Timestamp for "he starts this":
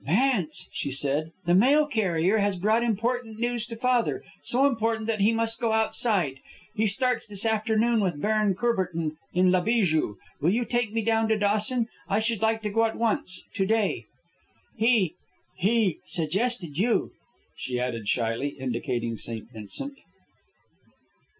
6.73-7.45